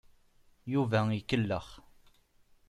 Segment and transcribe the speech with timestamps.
[0.73, 1.67] Yuba ikellex.